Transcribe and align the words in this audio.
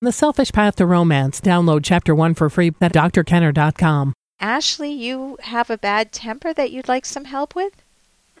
The 0.00 0.12
Selfish 0.12 0.52
Path 0.52 0.76
to 0.76 0.86
Romance. 0.86 1.40
Download 1.40 1.80
Chapter 1.82 2.14
1 2.14 2.34
for 2.34 2.48
free 2.48 2.68
at 2.80 2.92
drkenner.com. 2.92 4.12
Ashley, 4.38 4.92
you 4.92 5.36
have 5.42 5.70
a 5.70 5.76
bad 5.76 6.12
temper 6.12 6.54
that 6.54 6.70
you'd 6.70 6.86
like 6.86 7.04
some 7.04 7.24
help 7.24 7.56
with? 7.56 7.72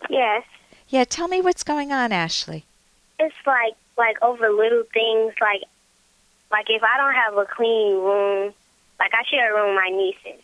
Yes. 0.08 0.44
Yeah, 0.88 1.02
tell 1.02 1.26
me 1.26 1.40
what's 1.40 1.64
going 1.64 1.90
on, 1.90 2.12
Ashley. 2.12 2.64
It's 3.18 3.34
like 3.44 3.74
like 3.96 4.22
over 4.22 4.48
little 4.50 4.84
things 4.94 5.34
like 5.40 5.62
like 6.52 6.66
if 6.68 6.80
I 6.84 6.96
don't 6.96 7.14
have 7.14 7.36
a 7.36 7.46
clean 7.52 7.96
room, 7.96 8.54
like 9.00 9.10
I 9.12 9.24
share 9.28 9.52
a 9.52 9.60
room 9.60 9.74
with 9.74 9.82
my 9.82 9.90
nieces. 9.90 10.40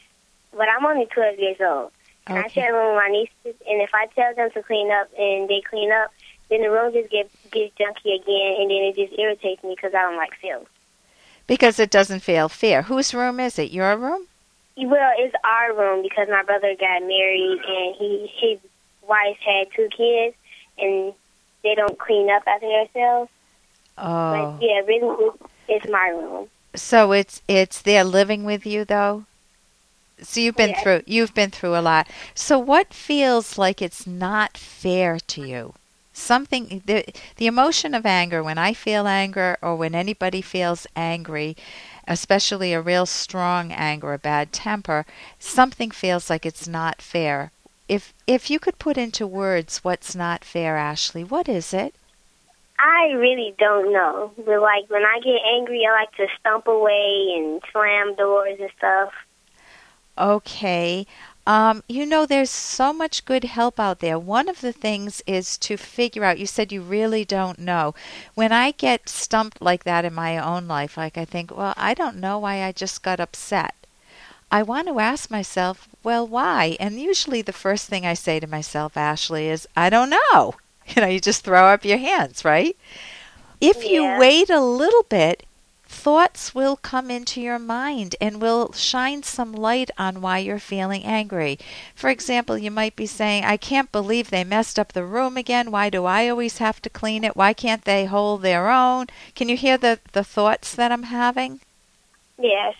But 0.50 0.66
I'm 0.68 0.84
only 0.84 1.06
twelve 1.06 1.38
years 1.38 1.58
old. 1.60 1.92
And 2.26 2.38
I 2.38 2.48
share 2.48 2.74
a 2.74 2.76
room 2.76 2.96
with 2.96 3.04
my 3.04 3.08
nieces 3.08 3.60
and 3.70 3.80
if 3.80 3.90
I 3.94 4.06
tell 4.06 4.34
them 4.34 4.50
to 4.50 4.62
clean 4.64 4.90
up 4.90 5.08
and 5.16 5.48
they 5.48 5.60
clean 5.60 5.92
up, 5.92 6.12
then 6.50 6.62
the 6.62 6.70
room 6.72 6.92
just 6.92 7.08
get 7.08 7.30
gets 7.52 7.72
junky 7.78 8.20
again 8.20 8.56
and 8.58 8.68
then 8.68 8.82
it 8.82 8.96
just 8.96 9.16
irritates 9.16 9.62
me 9.62 9.76
because 9.76 9.94
I 9.94 10.02
don't 10.02 10.16
like 10.16 10.34
filth. 10.42 10.66
Because 11.46 11.78
it 11.78 11.90
doesn't 11.90 12.20
feel 12.20 12.48
fair. 12.48 12.82
Whose 12.82 13.12
room 13.12 13.38
is 13.38 13.58
it? 13.58 13.70
Your 13.70 13.96
room? 13.96 14.26
Well, 14.76 15.12
it's 15.18 15.34
our 15.44 15.74
room 15.74 16.02
because 16.02 16.28
my 16.28 16.42
brother 16.42 16.74
got 16.78 17.02
married 17.02 17.60
and 17.66 17.94
he 17.96 18.30
his 18.40 18.58
wife 19.06 19.36
had 19.44 19.68
two 19.74 19.88
kids 19.96 20.34
and 20.78 21.12
they 21.62 21.74
don't 21.74 21.98
clean 21.98 22.28
up 22.30 22.42
after 22.46 22.66
themselves. 22.66 23.30
Oh. 23.98 24.56
But 24.58 24.66
yeah, 24.66 24.80
really, 24.80 25.30
it's, 25.68 25.88
my 25.88 26.08
room. 26.08 26.48
So 26.74 27.12
it's 27.12 27.40
it's 27.46 27.82
they're 27.82 28.04
living 28.04 28.44
with 28.44 28.66
you 28.66 28.84
though. 28.84 29.24
So 30.20 30.40
you've 30.40 30.56
been 30.56 30.70
Yes. 30.70 30.82
through 30.82 31.02
you've 31.06 31.34
been 31.34 31.50
through 31.50 31.76
a 31.76 31.82
lot. 31.82 32.08
So 32.34 32.58
what 32.58 32.92
feels 32.92 33.58
like 33.58 33.80
it's 33.80 34.06
not 34.06 34.56
fair 34.56 35.18
to 35.18 35.46
you? 35.46 35.74
Something 36.16 36.80
the 36.86 37.04
the 37.36 37.48
emotion 37.48 37.92
of 37.92 38.06
anger 38.06 38.40
when 38.42 38.56
I 38.56 38.72
feel 38.72 39.08
anger 39.08 39.58
or 39.60 39.74
when 39.74 39.94
anybody 39.94 40.40
feels 40.40 40.86
angry, 40.94 41.56
especially 42.06 42.72
a 42.72 42.80
real 42.80 43.04
strong 43.04 43.72
anger, 43.72 44.14
a 44.14 44.18
bad 44.18 44.52
temper, 44.52 45.06
something 45.40 45.90
feels 45.90 46.30
like 46.30 46.46
it's 46.46 46.68
not 46.68 47.02
fair. 47.02 47.50
If 47.88 48.14
if 48.28 48.48
you 48.48 48.60
could 48.60 48.78
put 48.78 48.96
into 48.96 49.26
words 49.26 49.82
what's 49.82 50.14
not 50.14 50.44
fair, 50.44 50.76
Ashley, 50.76 51.24
what 51.24 51.48
is 51.48 51.74
it? 51.74 51.94
I 52.78 53.12
really 53.12 53.54
don't 53.58 53.92
know. 53.92 54.32
But 54.36 54.60
like 54.60 54.88
when 54.88 55.02
I 55.02 55.18
get 55.18 55.40
angry, 55.44 55.84
I 55.84 55.92
like 55.92 56.14
to 56.16 56.26
stomp 56.38 56.68
away 56.68 57.34
and 57.36 57.60
slam 57.72 58.14
doors 58.14 58.58
and 58.60 58.70
stuff. 58.78 59.12
Okay. 60.16 61.06
Um, 61.46 61.82
you 61.88 62.06
know, 62.06 62.24
there's 62.24 62.50
so 62.50 62.92
much 62.92 63.26
good 63.26 63.44
help 63.44 63.78
out 63.78 64.00
there. 64.00 64.18
One 64.18 64.48
of 64.48 64.62
the 64.62 64.72
things 64.72 65.22
is 65.26 65.58
to 65.58 65.76
figure 65.76 66.24
out, 66.24 66.38
you 66.38 66.46
said 66.46 66.72
you 66.72 66.80
really 66.80 67.24
don't 67.24 67.58
know. 67.58 67.94
When 68.34 68.50
I 68.50 68.70
get 68.70 69.08
stumped 69.10 69.60
like 69.60 69.84
that 69.84 70.06
in 70.06 70.14
my 70.14 70.38
own 70.38 70.66
life, 70.66 70.96
like 70.96 71.18
I 71.18 71.26
think, 71.26 71.54
well, 71.54 71.74
I 71.76 71.92
don't 71.92 72.16
know 72.16 72.38
why 72.38 72.62
I 72.62 72.72
just 72.72 73.02
got 73.02 73.20
upset. 73.20 73.74
I 74.50 74.62
want 74.62 74.88
to 74.88 75.00
ask 75.00 75.30
myself, 75.30 75.88
well, 76.02 76.26
why? 76.26 76.76
And 76.80 77.00
usually 77.00 77.42
the 77.42 77.52
first 77.52 77.88
thing 77.88 78.06
I 78.06 78.14
say 78.14 78.40
to 78.40 78.46
myself, 78.46 78.96
Ashley, 78.96 79.48
is, 79.48 79.68
I 79.76 79.90
don't 79.90 80.10
know. 80.10 80.54
You 80.86 81.00
know, 81.00 81.08
you 81.08 81.18
just 81.18 81.44
throw 81.44 81.68
up 81.68 81.86
your 81.86 81.96
hands, 81.96 82.44
right? 82.44 82.76
If 83.58 83.86
you 83.86 84.04
wait 84.18 84.50
a 84.50 84.60
little 84.60 85.04
bit, 85.04 85.46
thoughts 85.94 86.54
will 86.54 86.76
come 86.76 87.10
into 87.10 87.40
your 87.40 87.58
mind 87.58 88.16
and 88.20 88.42
will 88.42 88.72
shine 88.72 89.22
some 89.22 89.52
light 89.52 89.90
on 89.96 90.20
why 90.20 90.38
you're 90.38 90.58
feeling 90.58 91.04
angry. 91.04 91.58
For 91.94 92.10
example, 92.10 92.58
you 92.58 92.70
might 92.70 92.96
be 92.96 93.06
saying, 93.06 93.44
I 93.44 93.56
can't 93.56 93.92
believe 93.92 94.28
they 94.28 94.44
messed 94.44 94.78
up 94.78 94.92
the 94.92 95.04
room 95.04 95.36
again. 95.36 95.70
Why 95.70 95.88
do 95.90 96.04
I 96.04 96.28
always 96.28 96.58
have 96.58 96.82
to 96.82 96.90
clean 96.90 97.24
it? 97.24 97.36
Why 97.36 97.52
can't 97.54 97.84
they 97.84 98.04
hold 98.04 98.42
their 98.42 98.68
own? 98.68 99.06
Can 99.34 99.48
you 99.48 99.56
hear 99.56 99.78
the, 99.78 100.00
the 100.12 100.24
thoughts 100.24 100.74
that 100.74 100.92
I'm 100.92 101.04
having? 101.04 101.60
Yes. 102.36 102.74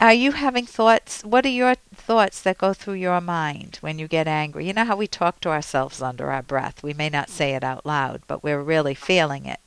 Are 0.00 0.12
you 0.12 0.32
having 0.32 0.66
thoughts? 0.66 1.24
What 1.24 1.44
are 1.46 1.48
your 1.48 1.74
thoughts 1.94 2.40
that 2.42 2.58
go 2.58 2.72
through 2.72 2.94
your 2.94 3.20
mind 3.20 3.78
when 3.80 3.98
you 3.98 4.06
get 4.06 4.28
angry? 4.28 4.66
You 4.66 4.72
know 4.74 4.84
how 4.84 4.96
we 4.96 5.08
talk 5.08 5.40
to 5.40 5.48
ourselves 5.48 6.00
under 6.00 6.30
our 6.30 6.42
breath. 6.42 6.82
We 6.82 6.94
may 6.94 7.08
not 7.08 7.30
say 7.30 7.54
it 7.54 7.64
out 7.64 7.84
loud, 7.84 8.22
but 8.28 8.44
we're 8.44 8.62
really 8.62 8.94
feeling 8.94 9.46
it. 9.46 9.58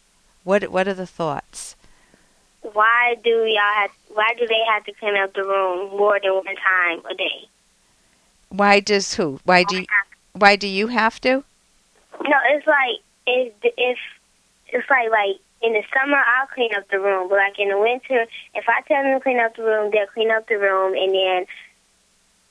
What 0.44 0.72
what 0.72 0.88
are 0.88 0.94
the 0.94 1.06
thoughts? 1.06 1.76
Why 2.74 3.16
do 3.24 3.30
y'all 3.30 3.74
have? 3.76 3.92
Why 4.14 4.34
do 4.38 4.48
they 4.48 4.62
have 4.70 4.86
to 4.86 4.94
clean 4.94 5.16
up 5.18 5.34
the 5.34 5.44
room 5.44 5.90
more 5.98 6.20
than 6.22 6.34
one 6.34 6.46
time 6.46 7.06
a 7.10 7.16
day? 7.16 7.48
Why 8.50 8.80
does 8.80 9.14
who? 9.14 9.40
Why 9.46 9.64
do 9.64 9.80
you, 9.80 9.86
why 10.34 10.56
do 10.56 10.68
you 10.68 10.88
have 10.88 11.20
to? 11.22 11.44
No, 12.24 12.38
it's 12.50 12.68
like 12.68 13.00
if 13.26 13.54
if 13.64 13.98
it's 14.68 14.90
like 14.90 15.10
like 15.10 15.38
in 15.62 15.74
the 15.74 15.84
summer 15.94 16.18
I'll 16.18 16.48
clean 16.48 16.72
up 16.76 16.90
the 16.90 17.00
room, 17.00 17.30
but 17.30 17.38
like 17.38 17.58
in 17.60 17.70
the 17.70 17.80
winter, 17.80 18.26
if 18.56 18.66
I 18.68 18.82
tell 18.88 19.04
them 19.04 19.18
to 19.18 19.24
clean 19.24 19.40
up 19.40 19.56
the 19.56 19.64
room, 19.64 19.92
they'll 19.92 20.08
clean 20.08 20.32
up 20.32 20.48
the 20.48 20.58
room, 20.58 20.94
and 20.96 21.14
then 21.14 21.46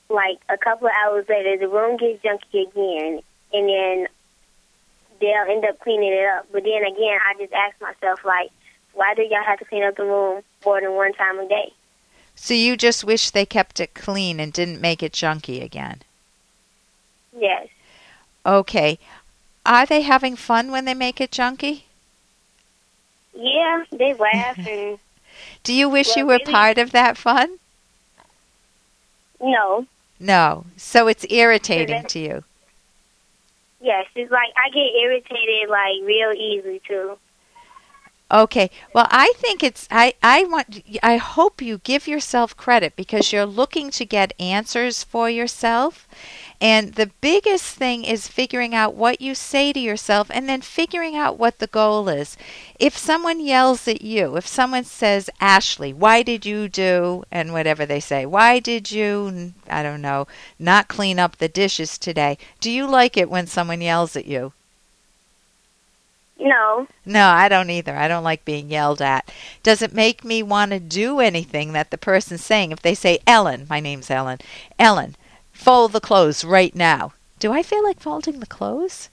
like 0.09 0.39
a 0.49 0.57
couple 0.57 0.87
of 0.87 0.93
hours 1.05 1.25
later, 1.29 1.57
the 1.57 1.67
room 1.67 1.97
gets 1.97 2.23
junky 2.23 2.67
again, 2.67 3.21
and 3.53 3.69
then 3.69 4.07
they'll 5.19 5.49
end 5.49 5.65
up 5.65 5.79
cleaning 5.79 6.13
it 6.13 6.25
up. 6.25 6.47
But 6.51 6.63
then 6.63 6.83
again, 6.83 7.19
I 7.27 7.33
just 7.39 7.53
ask 7.53 7.79
myself 7.81 8.25
like, 8.25 8.51
why 8.93 9.13
do 9.15 9.21
y'all 9.23 9.43
have 9.43 9.59
to 9.59 9.65
clean 9.65 9.83
up 9.83 9.95
the 9.95 10.03
room 10.03 10.43
more 10.65 10.81
than 10.81 10.93
one 10.93 11.13
time 11.13 11.39
a 11.39 11.47
day? 11.47 11.73
So 12.35 12.53
you 12.53 12.75
just 12.77 13.03
wish 13.03 13.29
they 13.31 13.45
kept 13.45 13.79
it 13.79 13.93
clean 13.93 14.39
and 14.39 14.51
didn't 14.51 14.81
make 14.81 15.03
it 15.03 15.11
junky 15.13 15.61
again. 15.63 16.01
Yes. 17.37 17.67
Okay. 18.45 18.97
Are 19.65 19.85
they 19.85 20.01
having 20.01 20.35
fun 20.35 20.71
when 20.71 20.85
they 20.85 20.93
make 20.93 21.21
it 21.21 21.31
junky? 21.31 21.83
Yeah, 23.33 23.83
they 23.91 24.13
laugh 24.19 24.57
and 24.57 24.97
Do 25.63 25.73
you 25.73 25.87
wish 25.89 26.15
you 26.15 26.25
were 26.25 26.33
really- 26.39 26.51
part 26.51 26.77
of 26.77 26.91
that 26.91 27.17
fun? 27.17 27.57
no. 29.41 29.85
No. 30.19 30.65
So 30.77 31.07
it's 31.07 31.25
irritating 31.31 32.03
to 32.05 32.19
you. 32.19 32.43
Yes, 33.81 34.05
it's 34.15 34.31
like 34.31 34.49
I 34.55 34.69
get 34.69 34.93
irritated 35.01 35.67
like 35.69 35.95
real 36.03 36.31
easily 36.33 36.79
too. 36.87 37.17
Okay. 38.31 38.71
Well, 38.93 39.07
I 39.11 39.33
think 39.35 39.61
it's 39.61 39.89
I 39.91 40.13
I 40.23 40.45
want 40.45 40.81
I 41.03 41.17
hope 41.17 41.61
you 41.61 41.79
give 41.79 42.07
yourself 42.07 42.55
credit 42.55 42.95
because 42.95 43.33
you're 43.33 43.45
looking 43.45 43.91
to 43.91 44.05
get 44.05 44.31
answers 44.39 45.03
for 45.03 45.29
yourself. 45.29 46.07
And 46.61 46.93
the 46.93 47.11
biggest 47.19 47.75
thing 47.75 48.05
is 48.05 48.29
figuring 48.29 48.73
out 48.73 48.95
what 48.95 49.19
you 49.19 49.35
say 49.35 49.73
to 49.73 49.79
yourself 49.79 50.31
and 50.31 50.47
then 50.47 50.61
figuring 50.61 51.13
out 51.17 51.37
what 51.39 51.59
the 51.59 51.67
goal 51.67 52.07
is. 52.07 52.37
If 52.79 52.97
someone 52.97 53.41
yells 53.41 53.85
at 53.89 54.01
you, 54.01 54.37
if 54.37 54.47
someone 54.47 54.85
says, 54.85 55.29
"Ashley, 55.41 55.91
why 55.91 56.23
did 56.23 56.45
you 56.45 56.69
do?" 56.69 57.25
and 57.33 57.51
whatever 57.51 57.85
they 57.85 57.99
say, 57.99 58.25
"Why 58.25 58.59
did 58.59 58.91
you, 58.91 59.53
I 59.69 59.83
don't 59.83 60.01
know, 60.01 60.25
not 60.57 60.87
clean 60.87 61.19
up 61.19 61.35
the 61.35 61.49
dishes 61.49 61.97
today?" 61.97 62.37
Do 62.61 62.71
you 62.71 62.87
like 62.87 63.17
it 63.17 63.29
when 63.29 63.45
someone 63.45 63.81
yells 63.81 64.15
at 64.15 64.25
you? 64.25 64.53
No. 66.41 66.87
No, 67.05 67.27
I 67.27 67.47
don't 67.47 67.69
either. 67.69 67.95
I 67.95 68.07
don't 68.07 68.23
like 68.23 68.43
being 68.45 68.69
yelled 68.69 69.01
at. 69.01 69.31
Does 69.61 69.83
it 69.83 69.93
make 69.93 70.25
me 70.25 70.41
want 70.41 70.71
to 70.71 70.79
do 70.79 71.19
anything 71.19 71.73
that 71.73 71.91
the 71.91 71.97
person's 71.99 72.43
saying? 72.43 72.71
If 72.71 72.81
they 72.81 72.95
say, 72.95 73.19
Ellen, 73.27 73.67
my 73.69 73.79
name's 73.79 74.09
Ellen, 74.09 74.39
Ellen, 74.79 75.15
fold 75.53 75.93
the 75.93 76.01
clothes 76.01 76.43
right 76.43 76.75
now. 76.75 77.13
Do 77.37 77.51
I 77.51 77.61
feel 77.61 77.83
like 77.83 77.99
folding 77.99 78.39
the 78.39 78.47
clothes? 78.47 79.09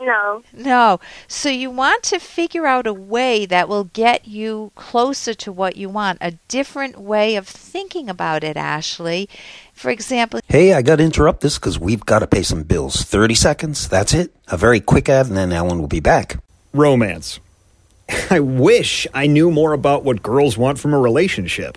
No. 0.00 0.42
No. 0.52 1.00
So 1.26 1.48
you 1.48 1.70
want 1.70 2.04
to 2.04 2.20
figure 2.20 2.66
out 2.66 2.86
a 2.86 2.92
way 2.92 3.46
that 3.46 3.68
will 3.68 3.84
get 3.84 4.28
you 4.28 4.70
closer 4.76 5.34
to 5.34 5.50
what 5.50 5.76
you 5.76 5.88
want, 5.88 6.18
a 6.20 6.32
different 6.46 6.98
way 6.98 7.34
of 7.34 7.48
thinking 7.48 8.08
about 8.08 8.44
it, 8.44 8.56
Ashley. 8.56 9.28
For 9.72 9.90
example, 9.90 10.40
Hey, 10.46 10.72
I 10.72 10.82
got 10.82 10.96
to 10.96 11.04
interrupt 11.04 11.40
this 11.40 11.58
because 11.58 11.78
we've 11.80 12.06
got 12.06 12.20
to 12.20 12.28
pay 12.28 12.42
some 12.42 12.62
bills. 12.62 13.02
30 13.02 13.34
seconds, 13.34 13.88
that's 13.88 14.14
it. 14.14 14.32
A 14.48 14.56
very 14.56 14.80
quick 14.80 15.08
ad, 15.08 15.26
and 15.26 15.36
then 15.36 15.52
Ellen 15.52 15.80
will 15.80 15.88
be 15.88 16.00
back. 16.00 16.40
Romance. 16.72 17.40
I 18.30 18.38
wish 18.38 19.06
I 19.12 19.26
knew 19.26 19.50
more 19.50 19.72
about 19.72 20.04
what 20.04 20.22
girls 20.22 20.56
want 20.56 20.78
from 20.78 20.94
a 20.94 20.98
relationship. 20.98 21.76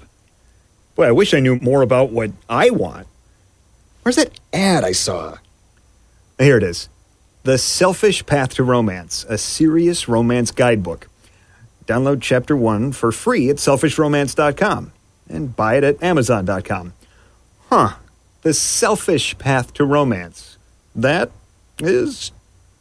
Boy, 0.96 1.08
I 1.08 1.12
wish 1.12 1.34
I 1.34 1.40
knew 1.40 1.56
more 1.58 1.82
about 1.82 2.12
what 2.12 2.32
I 2.48 2.70
want. 2.70 3.08
Where's 4.04 4.18
that 4.18 4.40
ad 4.54 4.84
I 4.84 4.92
saw? 4.92 5.38
Here 6.38 6.58
it 6.58 6.64
is 6.64 6.90
The 7.44 7.58
Selfish 7.58 8.26
Path 8.28 8.54
to 8.56 8.64
Romance, 8.64 9.26
a 9.28 9.38
serious 9.38 10.08
romance 10.08 10.52
guidebook. 10.52 11.08
Download 11.88 12.22
chapter 12.22 12.56
one 12.56 12.92
for 12.92 13.12
free 13.12 13.50
at 13.50 13.56
selfishromance.com 13.56 14.92
and 15.28 15.56
buy 15.56 15.78
it 15.78 15.84
at 15.84 16.04
amazon.com. 16.04 16.94
Huh. 17.70 17.96
The 18.44 18.54
Selfish 18.54 19.38
Path 19.40 19.74
to 19.76 19.86
Romance. 19.86 20.58
That 20.96 21.32
is 21.80 22.32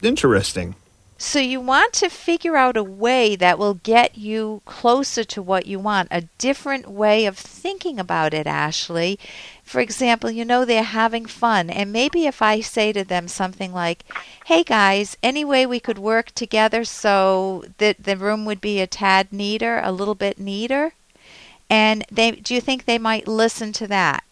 interesting. 0.03 0.75
So 1.22 1.38
you 1.38 1.61
want 1.61 1.93
to 1.94 2.08
figure 2.08 2.56
out 2.56 2.78
a 2.78 2.82
way 2.82 3.37
that 3.37 3.58
will 3.58 3.75
get 3.75 4.17
you 4.17 4.62
closer 4.64 5.22
to 5.25 5.43
what 5.43 5.67
you 5.67 5.78
want, 5.78 6.08
a 6.11 6.22
different 6.38 6.88
way 6.88 7.26
of 7.26 7.37
thinking 7.37 8.00
about 8.00 8.32
it, 8.32 8.46
Ashley. 8.46 9.19
For 9.62 9.82
example, 9.82 10.31
you 10.31 10.46
know 10.46 10.64
they're 10.64 10.82
having 10.82 11.26
fun, 11.26 11.69
and 11.69 11.93
maybe 11.93 12.25
if 12.25 12.40
I 12.40 12.62
say 12.62 12.90
to 12.94 13.05
them 13.05 13.28
something 13.28 13.75
like, 13.75 14.02
"Hey 14.46 14.64
guys, 14.64 15.19
any 15.22 15.44
way 15.44 15.67
we 15.67 15.78
could 15.78 15.99
work 15.99 16.31
together 16.34 16.84
so 16.87 17.64
that 17.76 18.02
the 18.02 18.17
room 18.17 18.46
would 18.46 18.62
be 18.62 18.81
a 18.81 18.87
tad 18.87 19.31
neater, 19.31 19.78
a 19.84 19.93
little 19.93 20.14
bit 20.14 20.38
neater?" 20.38 20.94
And 21.69 22.02
they 22.11 22.31
do 22.31 22.55
you 22.55 22.62
think 22.62 22.87
they 22.87 22.99
might 22.99 23.28
listen 23.28 23.75
to 23.75 23.87
that? 23.88 24.25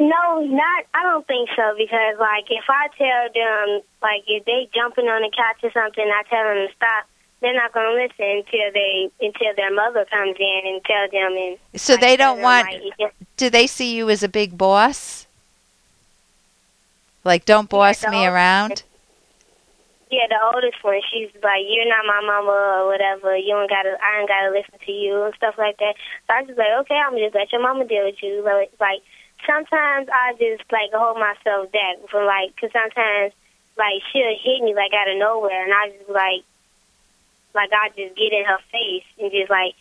No, 0.00 0.40
not. 0.40 0.84
I 0.94 1.02
don't 1.02 1.26
think 1.26 1.50
so 1.54 1.74
because, 1.76 2.16
like, 2.18 2.48
if 2.48 2.64
I 2.70 2.88
tell 2.96 3.28
them, 3.34 3.82
like, 4.00 4.24
if 4.26 4.46
they 4.46 4.66
jumping 4.74 5.04
on 5.04 5.20
the 5.20 5.28
couch 5.28 5.60
or 5.62 5.70
something, 5.76 6.02
I 6.02 6.22
tell 6.24 6.42
them 6.42 6.66
to 6.66 6.72
stop. 6.74 7.04
They're 7.42 7.54
not 7.54 7.74
going 7.74 7.84
to 7.84 8.02
listen 8.02 8.44
until 8.44 8.72
they 8.72 9.10
until 9.20 9.54
their 9.56 9.72
mother 9.72 10.06
comes 10.10 10.36
in 10.38 10.60
and 10.64 10.84
tell 10.84 11.08
them. 11.12 11.36
And 11.36 11.58
so 11.80 11.94
like, 11.94 12.00
they 12.00 12.16
don't 12.16 12.36
them, 12.36 12.44
want. 12.44 12.72
Like, 12.98 13.14
do 13.36 13.50
they 13.50 13.66
see 13.66 13.94
you 13.94 14.08
as 14.08 14.22
a 14.22 14.28
big 14.28 14.56
boss? 14.56 15.26
Like, 17.22 17.44
don't 17.44 17.68
boss 17.68 18.00
the 18.00 18.10
me 18.10 18.26
around. 18.26 18.82
yeah, 20.10 20.26
the 20.28 20.40
oldest 20.54 20.82
one, 20.82 21.00
she's 21.12 21.28
like, 21.42 21.64
"You're 21.68 21.88
not 21.88 22.06
my 22.06 22.20
mama 22.24 22.52
or 22.52 22.86
whatever. 22.86 23.36
You 23.36 23.52
don't 23.52 23.68
gotta. 23.68 23.96
I 24.00 24.20
ain't 24.20 24.28
gotta 24.28 24.50
listen 24.50 24.78
to 24.84 24.92
you 24.92 25.24
and 25.24 25.34
stuff 25.34 25.56
like 25.58 25.76
that." 25.78 25.94
So 26.26 26.34
I 26.34 26.44
just 26.44 26.58
like, 26.58 26.72
okay, 26.80 26.96
I'm 26.96 27.12
gonna 27.12 27.24
just 27.24 27.34
let 27.34 27.52
your 27.52 27.60
mama 27.60 27.84
deal 27.86 28.04
with 28.04 28.22
you. 28.22 28.42
Like, 28.44 28.72
like 28.80 29.00
sometimes 29.46 30.08
I 30.12 30.34
just 30.38 30.64
like 30.72 30.90
hold 30.92 31.18
myself 31.18 31.72
back 31.72 31.96
from 32.10 32.26
like, 32.26 32.56
cause 32.60 32.70
sometimes 32.72 33.32
like 33.76 34.02
she'll 34.12 34.36
hit 34.36 34.62
me 34.62 34.74
like 34.74 34.92
out 34.92 35.10
of 35.10 35.18
nowhere, 35.18 35.64
and 35.64 35.72
I 35.72 35.90
just 35.96 36.10
like, 36.10 36.44
like 37.54 37.70
I 37.72 37.88
just 37.90 38.16
get 38.16 38.32
in 38.32 38.44
her 38.44 38.58
face 38.70 39.06
and 39.18 39.30
just 39.30 39.50
like, 39.50 39.74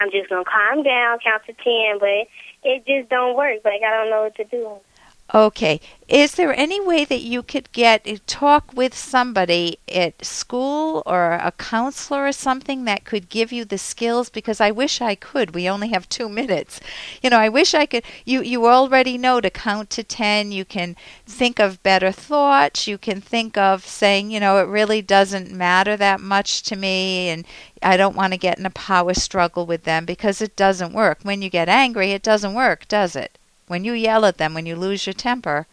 I'm 0.00 0.10
just 0.10 0.28
gonna 0.28 0.44
calm 0.44 0.82
down, 0.82 1.18
count 1.18 1.42
to 1.46 1.54
ten, 1.54 1.98
but 1.98 2.28
it 2.62 2.86
just 2.86 3.08
don't 3.08 3.36
work. 3.36 3.64
Like 3.64 3.82
I 3.82 3.90
don't 3.90 4.10
know 4.10 4.22
what 4.24 4.36
to 4.36 4.44
do. 4.44 4.78
Okay. 5.34 5.80
Is 6.08 6.32
there 6.32 6.54
any 6.54 6.80
way 6.80 7.04
that 7.04 7.20
you 7.20 7.42
could 7.42 7.70
get 7.72 8.02
eh, 8.06 8.16
talk 8.26 8.72
with 8.74 8.94
somebody 8.96 9.78
at 9.86 10.24
school 10.24 11.02
or 11.04 11.32
a 11.32 11.52
counselor 11.52 12.26
or 12.26 12.32
something 12.32 12.84
that 12.84 13.04
could 13.04 13.28
give 13.28 13.52
you 13.52 13.64
the 13.66 13.76
skills 13.78 14.30
because 14.30 14.60
I 14.60 14.70
wish 14.70 15.02
I 15.02 15.14
could. 15.14 15.54
We 15.54 15.68
only 15.68 15.88
have 15.88 16.08
2 16.08 16.28
minutes. 16.40 16.80
You 17.22 17.30
know, 17.30 17.38
I 17.38 17.50
wish 17.50 17.74
I 17.74 17.84
could 17.84 18.04
you 18.24 18.42
you 18.42 18.66
already 18.66 19.18
know 19.18 19.40
to 19.40 19.50
count 19.50 19.90
to 19.90 20.02
10. 20.02 20.50
You 20.52 20.64
can 20.64 20.96
think 21.26 21.58
of 21.58 21.82
better 21.82 22.10
thoughts. 22.10 22.86
You 22.86 22.96
can 22.98 23.20
think 23.20 23.58
of 23.58 23.86
saying, 23.86 24.30
you 24.30 24.40
know, 24.40 24.58
it 24.58 24.66
really 24.68 25.02
doesn't 25.02 25.50
matter 25.52 25.96
that 25.96 26.20
much 26.20 26.62
to 26.64 26.76
me 26.76 27.28
and 27.28 27.46
I 27.82 27.96
don't 27.96 28.16
want 28.16 28.32
to 28.32 28.38
get 28.38 28.58
in 28.58 28.66
a 28.66 28.70
power 28.70 29.14
struggle 29.14 29.66
with 29.66 29.84
them 29.84 30.04
because 30.06 30.40
it 30.42 30.56
doesn't 30.56 30.92
work. 30.94 31.18
When 31.22 31.42
you 31.42 31.50
get 31.50 31.68
angry, 31.68 32.12
it 32.12 32.22
doesn't 32.22 32.54
work, 32.54 32.88
does 32.88 33.14
it? 33.14 33.37
When 33.68 33.84
you 33.84 33.92
yell 33.92 34.24
at 34.24 34.38
them, 34.38 34.54
when 34.54 34.66
you 34.66 34.76
lose 34.76 35.06
your 35.06 35.14
temper, 35.14 35.66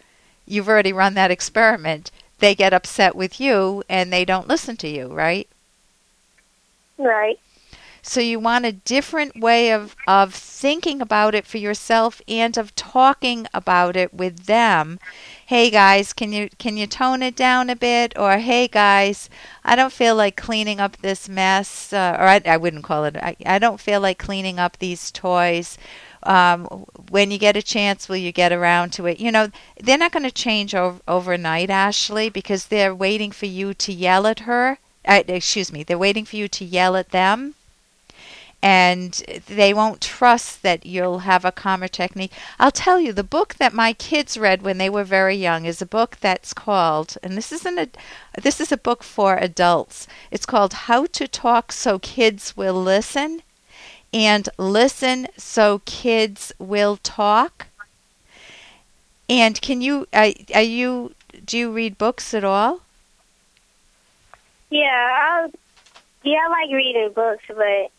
you've 0.46 0.70
already 0.70 0.94
run 0.94 1.16
that 1.16 1.32
experiment. 1.32 2.12
They 2.40 2.54
get 2.54 2.74
upset 2.74 3.16
with 3.16 3.40
you 3.40 3.84
and 3.90 4.12
they 4.12 4.26
don't 4.26 4.48
listen 4.48 4.78
to 4.78 4.88
you, 4.88 5.08
right? 5.08 5.48
Right. 6.98 7.40
So 8.08 8.20
you 8.20 8.40
want 8.40 8.66
a 8.66 8.72
different 8.72 9.40
way 9.40 9.72
of, 9.72 9.96
of 10.08 10.32
thinking 10.32 11.02
about 11.02 11.34
it 11.34 11.48
for 11.48 11.58
yourself 11.58 12.22
and 12.28 12.56
of 12.56 12.76
talking 12.76 13.48
about 13.52 13.96
it 13.96 14.14
with 14.14 14.46
them. 14.46 15.00
Hey 15.48 15.72
guys, 15.72 16.14
can 16.14 16.32
you 16.32 16.50
can 16.60 16.78
you 16.78 16.86
tone 16.86 17.24
it 17.24 17.36
down 17.36 17.68
a 17.72 17.76
bit? 17.76 18.14
Or 18.16 18.38
hey 18.38 18.68
guys, 18.68 19.28
I 19.64 19.76
don't 19.76 19.92
feel 19.92 20.16
like 20.16 20.36
cleaning 20.36 20.80
up 20.80 20.98
this 20.98 21.28
mess. 21.28 21.92
Uh, 21.92 22.16
or 22.20 22.28
I, 22.28 22.42
I 22.46 22.58
wouldn't 22.58 22.84
call 22.84 23.06
it. 23.06 23.16
I, 23.18 23.36
I 23.44 23.58
don't 23.58 23.80
feel 23.80 24.02
like 24.02 24.20
cleaning 24.20 24.60
up 24.60 24.78
these 24.78 25.10
toys. 25.10 25.76
Um, 26.26 26.66
when 27.10 27.32
you 27.32 27.38
get 27.38 27.56
a 27.56 27.62
chance, 27.62 28.10
will 28.10 28.18
you 28.18 28.32
get 28.32 28.52
around 28.52 28.92
to 28.94 29.06
it? 29.06 29.20
You 29.20 29.32
know, 29.32 29.50
they're 29.80 29.98
not 29.98 30.12
going 30.12 30.24
to 30.24 30.32
change 30.32 30.74
ov- 30.74 31.02
overnight, 31.08 31.70
Ashley, 31.70 32.30
because 32.30 32.66
they're 32.66 32.96
waiting 32.96 33.32
for 33.32 33.46
you 33.46 33.74
to 33.76 33.94
yell 33.94 34.26
at 34.28 34.40
her. 34.42 34.80
Uh, 35.08 35.24
excuse 35.28 35.72
me, 35.72 35.84
they're 35.84 35.98
waiting 35.98 36.26
for 36.26 36.36
you 36.36 36.48
to 36.48 36.66
yell 36.66 36.96
at 36.96 37.12
them 37.12 37.56
and 38.66 39.14
they 39.46 39.76
won't 39.76 40.02
trust 40.02 40.64
that 40.64 40.88
you'll 40.88 41.20
have 41.20 41.46
a 41.46 41.52
calmer 41.52 41.88
technique. 41.88 42.32
I'll 42.60 42.72
tell 42.72 43.00
you, 43.00 43.14
the 43.14 43.24
book 43.24 43.56
that 43.60 43.76
my 43.76 43.94
kids 43.94 44.40
read 44.40 44.64
when 44.64 44.80
they 44.80 44.90
were 44.90 45.04
very 45.04 45.36
young 45.36 45.66
is 45.66 45.84
a 45.84 45.86
book 45.86 46.18
that's 46.20 46.52
called, 46.52 47.16
and 47.22 47.38
this 47.38 47.52
isn't 47.52 47.78
a, 47.78 47.90
this 48.42 48.60
is 48.60 48.72
a 48.72 48.78
book 48.78 49.04
for 49.04 49.38
adults. 49.38 50.08
It's 50.32 50.48
called 50.48 50.74
How 50.74 51.06
to 51.06 51.28
Talk 51.28 51.72
So 51.72 52.00
Kids 52.00 52.58
Will 52.58 52.82
Listen, 52.82 53.44
and 54.16 54.48
Listen 54.58 55.28
So 55.36 55.82
Kids 55.86 56.54
Will 56.58 56.96
Talk. 56.96 57.68
And 59.30 59.62
can 59.62 59.82
you, 59.82 60.08
uh, 60.14 60.32
are 60.54 60.62
you, 60.62 61.14
do 61.44 61.58
you 61.58 61.70
read 61.70 61.98
books 61.98 62.34
at 62.34 62.46
all? 62.46 62.80
Yeah. 64.70 64.86
I, 64.86 65.50
yeah, 66.24 66.40
I 66.46 66.48
like 66.48 66.72
reading 66.72 67.12
books, 67.14 67.44
but 67.50 67.92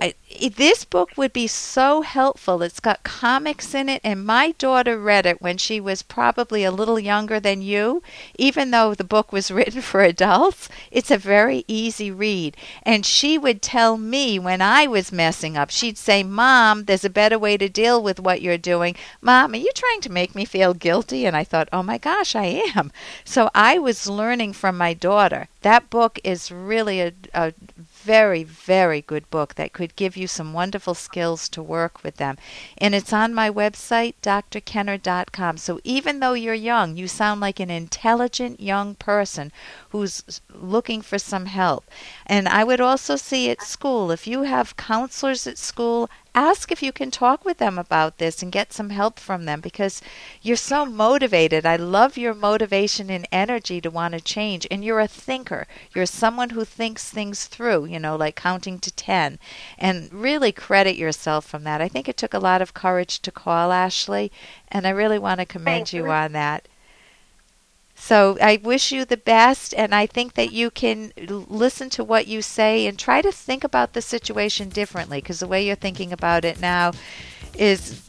I, 0.00 0.14
this 0.56 0.84
book 0.84 1.10
would 1.16 1.32
be 1.32 1.46
so 1.46 2.02
helpful. 2.02 2.62
It's 2.62 2.80
got 2.80 3.04
comics 3.04 3.74
in 3.74 3.88
it, 3.88 4.00
and 4.02 4.26
my 4.26 4.52
daughter 4.52 4.98
read 4.98 5.26
it 5.26 5.40
when 5.40 5.58
she 5.58 5.80
was 5.80 6.02
probably 6.02 6.64
a 6.64 6.72
little 6.72 6.98
younger 6.98 7.38
than 7.38 7.62
you. 7.62 8.02
Even 8.38 8.70
though 8.70 8.94
the 8.94 9.04
book 9.04 9.32
was 9.32 9.50
written 9.52 9.80
for 9.80 10.02
adults, 10.02 10.68
it's 10.90 11.10
a 11.10 11.16
very 11.18 11.64
easy 11.68 12.10
read. 12.10 12.56
And 12.82 13.06
she 13.06 13.38
would 13.38 13.62
tell 13.62 13.96
me 13.96 14.38
when 14.38 14.60
I 14.60 14.86
was 14.86 15.12
messing 15.12 15.56
up, 15.56 15.70
she'd 15.70 15.98
say, 15.98 16.22
Mom, 16.22 16.84
there's 16.84 17.04
a 17.04 17.10
better 17.10 17.38
way 17.38 17.56
to 17.56 17.68
deal 17.68 18.02
with 18.02 18.18
what 18.18 18.42
you're 18.42 18.58
doing. 18.58 18.96
Mom, 19.20 19.52
are 19.52 19.56
you 19.56 19.70
trying 19.74 20.00
to 20.00 20.12
make 20.12 20.34
me 20.34 20.44
feel 20.44 20.74
guilty? 20.74 21.26
And 21.26 21.36
I 21.36 21.44
thought, 21.44 21.68
oh 21.72 21.82
my 21.82 21.98
gosh, 21.98 22.34
I 22.34 22.62
am. 22.74 22.90
So 23.24 23.50
I 23.54 23.78
was 23.78 24.08
learning 24.08 24.54
from 24.54 24.76
my 24.76 24.94
daughter. 24.94 25.48
That 25.60 25.90
book 25.90 26.18
is 26.24 26.50
really 26.50 27.00
a, 27.00 27.12
a 27.34 27.52
very, 28.02 28.42
very 28.42 29.00
good 29.00 29.30
book 29.30 29.54
that 29.54 29.72
could 29.72 29.96
give 29.96 30.16
you 30.16 30.26
some 30.26 30.52
wonderful 30.52 30.94
skills 30.94 31.48
to 31.50 31.62
work 31.62 32.02
with 32.02 32.16
them. 32.16 32.36
And 32.76 32.94
it's 32.94 33.12
on 33.12 33.32
my 33.32 33.48
website, 33.50 34.14
drkenner.com. 34.22 35.56
So 35.58 35.80
even 35.84 36.20
though 36.20 36.34
you're 36.34 36.54
young, 36.54 36.96
you 36.96 37.08
sound 37.08 37.40
like 37.40 37.60
an 37.60 37.70
intelligent 37.70 38.60
young 38.60 38.94
person 38.96 39.52
who's 39.90 40.40
looking 40.52 41.02
for 41.02 41.18
some 41.18 41.46
help. 41.46 41.84
And 42.26 42.48
I 42.48 42.64
would 42.64 42.80
also 42.80 43.16
see 43.16 43.50
at 43.50 43.62
school, 43.62 44.10
if 44.10 44.26
you 44.26 44.42
have 44.42 44.76
counselors 44.76 45.46
at 45.46 45.58
school, 45.58 46.10
ask 46.34 46.72
if 46.72 46.82
you 46.82 46.92
can 46.92 47.10
talk 47.10 47.44
with 47.44 47.58
them 47.58 47.78
about 47.78 48.18
this 48.18 48.42
and 48.42 48.50
get 48.50 48.72
some 48.72 48.90
help 48.90 49.18
from 49.18 49.44
them 49.44 49.60
because 49.60 50.00
you're 50.40 50.56
so 50.56 50.86
motivated. 50.86 51.66
I 51.66 51.76
love 51.76 52.16
your 52.16 52.34
motivation 52.34 53.10
and 53.10 53.28
energy 53.30 53.80
to 53.80 53.90
want 53.90 54.14
to 54.14 54.20
change. 54.20 54.66
And 54.70 54.84
you're 54.84 55.00
a 55.00 55.08
thinker. 55.08 55.66
You're 55.94 56.06
someone 56.06 56.50
who 56.50 56.64
thinks 56.64 57.10
things 57.10 57.46
through, 57.46 57.86
you 57.86 57.98
know, 57.98 58.16
like 58.16 58.36
counting 58.36 58.78
to 58.80 58.90
10. 58.90 59.38
And 59.78 60.12
really 60.12 60.52
credit 60.52 60.96
yourself 60.96 61.44
from 61.44 61.64
that. 61.64 61.80
I 61.80 61.88
think 61.88 62.08
it 62.08 62.16
took 62.16 62.34
a 62.34 62.38
lot 62.38 62.62
of 62.62 62.74
courage 62.74 63.20
to 63.20 63.30
call 63.30 63.72
Ashley, 63.72 64.32
and 64.68 64.86
I 64.86 64.90
really 64.90 65.18
want 65.18 65.40
to 65.40 65.46
commend 65.46 65.92
you 65.92 66.04
you. 66.04 66.10
on 66.10 66.32
that. 66.32 66.68
So 68.02 68.36
I 68.42 68.58
wish 68.60 68.90
you 68.90 69.04
the 69.04 69.16
best, 69.16 69.72
and 69.72 69.94
I 69.94 70.06
think 70.06 70.34
that 70.34 70.50
you 70.50 70.72
can 70.72 71.12
listen 71.16 71.88
to 71.90 72.02
what 72.02 72.26
you 72.26 72.42
say 72.42 72.88
and 72.88 72.98
try 72.98 73.22
to 73.22 73.30
think 73.30 73.62
about 73.62 73.92
the 73.92 74.02
situation 74.02 74.70
differently 74.70 75.18
because 75.18 75.38
the 75.38 75.46
way 75.46 75.64
you're 75.64 75.76
thinking 75.76 76.12
about 76.12 76.44
it 76.44 76.60
now 76.60 76.90
is 77.56 78.02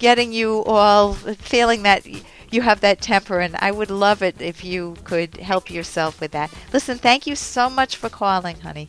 getting 0.00 0.32
you 0.32 0.64
all 0.64 1.12
feeling 1.14 1.84
that 1.84 2.04
you 2.50 2.62
have 2.62 2.80
that 2.80 3.00
temper, 3.00 3.38
and 3.38 3.54
I 3.60 3.70
would 3.70 3.88
love 3.88 4.20
it 4.20 4.42
if 4.42 4.64
you 4.64 4.96
could 5.04 5.36
help 5.36 5.70
yourself 5.70 6.20
with 6.20 6.32
that. 6.32 6.52
Listen, 6.72 6.98
thank 6.98 7.24
you 7.24 7.36
so 7.36 7.70
much 7.70 7.94
for 7.94 8.08
calling, 8.08 8.58
honey. 8.58 8.88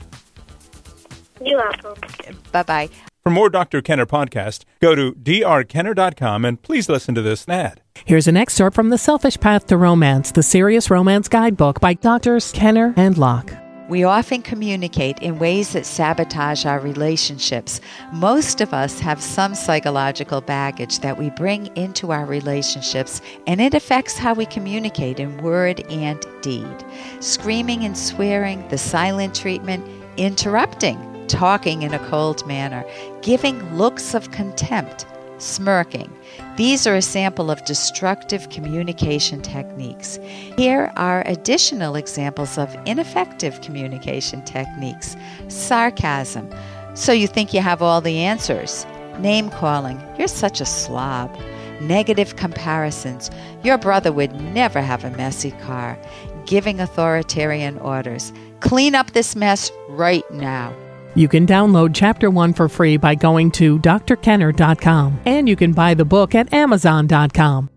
you're 1.39 1.60
welcome. 1.60 2.01
Bye 2.51 2.63
bye. 2.63 2.89
For 3.23 3.29
more 3.29 3.51
Dr. 3.51 3.83
Kenner 3.83 4.07
podcast, 4.07 4.63
go 4.81 4.95
to 4.95 5.13
drkenner.com 5.13 6.43
and 6.43 6.59
please 6.59 6.89
listen 6.89 7.13
to 7.13 7.21
this 7.21 7.47
ad. 7.47 7.79
Here's 8.03 8.27
an 8.27 8.35
excerpt 8.35 8.75
from 8.75 8.89
The 8.89 8.97
Selfish 8.97 9.39
Path 9.39 9.67
to 9.67 9.77
Romance, 9.77 10.31
the 10.31 10.41
Serious 10.41 10.89
Romance 10.89 11.27
Guidebook 11.27 11.79
by 11.79 11.93
Doctors 11.93 12.51
Kenner 12.51 12.95
and 12.97 13.19
Locke. 13.19 13.53
We 13.89 14.03
often 14.05 14.41
communicate 14.41 15.19
in 15.19 15.37
ways 15.37 15.73
that 15.73 15.85
sabotage 15.85 16.65
our 16.65 16.79
relationships. 16.79 17.79
Most 18.11 18.59
of 18.59 18.73
us 18.73 18.99
have 19.01 19.21
some 19.21 19.53
psychological 19.53 20.41
baggage 20.41 20.99
that 21.01 21.19
we 21.19 21.29
bring 21.29 21.67
into 21.75 22.11
our 22.11 22.25
relationships, 22.25 23.21
and 23.45 23.61
it 23.61 23.75
affects 23.75 24.17
how 24.17 24.33
we 24.33 24.47
communicate 24.47 25.19
in 25.19 25.43
word 25.43 25.81
and 25.91 26.25
deed. 26.41 26.85
Screaming 27.19 27.83
and 27.83 27.95
swearing, 27.95 28.67
the 28.69 28.79
silent 28.79 29.35
treatment, 29.35 29.85
interrupting, 30.17 30.97
talking 31.31 31.81
in 31.81 31.93
a 31.93 32.09
cold 32.09 32.45
manner, 32.45 32.83
giving 33.21 33.77
looks 33.77 34.13
of 34.13 34.31
contempt, 34.31 35.05
smirking. 35.38 36.11
These 36.57 36.85
are 36.85 36.95
a 36.95 37.01
sample 37.01 37.50
of 37.50 37.63
destructive 37.63 38.50
communication 38.50 39.41
techniques. 39.41 40.19
Here 40.57 40.91
are 40.97 41.23
additional 41.25 41.95
examples 41.95 42.57
of 42.57 42.75
ineffective 42.85 43.61
communication 43.61 44.43
techniques 44.43 45.15
sarcasm. 45.47 46.50
So 46.95 47.13
you 47.13 47.27
think 47.27 47.53
you 47.53 47.61
have 47.61 47.81
all 47.81 48.01
the 48.01 48.19
answers. 48.19 48.85
Name 49.19 49.50
calling. 49.50 50.01
You're 50.19 50.27
such 50.27 50.59
a 50.59 50.65
slob. 50.65 51.33
Negative 51.79 52.35
comparisons. 52.35 53.31
Your 53.63 53.77
brother 53.77 54.11
would 54.11 54.33
never 54.53 54.81
have 54.81 55.05
a 55.05 55.11
messy 55.11 55.51
car. 55.51 55.97
Giving 56.45 56.81
authoritarian 56.81 57.77
orders. 57.79 58.33
Clean 58.59 58.93
up 58.93 59.11
this 59.11 59.35
mess 59.35 59.71
right 59.88 60.29
now. 60.31 60.75
You 61.15 61.27
can 61.27 61.48
download 61.48 61.91
Chapter 61.94 62.30
1 62.30 62.53
for 62.53 62.70
free 62.70 62.98
by 62.98 63.15
going 63.15 63.51
to 63.51 63.80
drkenner.com, 63.80 65.22
and 65.25 65.50
you 65.50 65.56
can 65.56 65.74
buy 65.74 65.94
the 65.94 66.06
book 66.06 66.36
at 66.36 66.53
amazon.com. 66.53 67.70